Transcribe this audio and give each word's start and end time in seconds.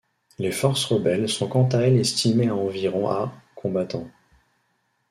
Les 0.39 0.51
forces 0.51 0.85
rebelles 0.85 1.29
sont 1.29 1.47
quant 1.47 1.67
à 1.69 1.81
elles 1.81 1.99
estimées 1.99 2.47
à 2.47 2.55
environ 2.55 3.07
à 3.11 3.31
combattants. 3.53 4.09